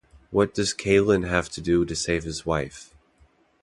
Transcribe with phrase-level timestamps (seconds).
[0.31, 2.95] What does Kalyan have to do to save his wife?